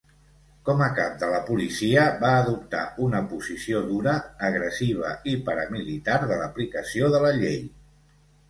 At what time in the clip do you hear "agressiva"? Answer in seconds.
4.49-5.13